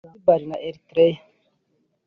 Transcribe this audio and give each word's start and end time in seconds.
Zanzibar 0.03 0.41
na 0.49 0.57
Eritrea 0.69 1.19